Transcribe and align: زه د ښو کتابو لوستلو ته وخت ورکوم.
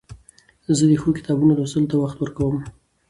زه 0.77 0.83
د 0.89 0.93
ښو 1.01 1.09
کتابو 1.17 1.43
لوستلو 1.57 1.89
ته 1.91 1.95
وخت 2.03 2.17
ورکوم. 2.19 2.57